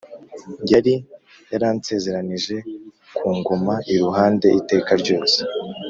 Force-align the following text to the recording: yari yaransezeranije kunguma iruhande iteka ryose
yari 0.71 0.93
yaransezeranije 1.51 2.55
kunguma 3.15 3.73
iruhande 3.93 4.47
iteka 4.59 4.91
ryose 5.01 5.39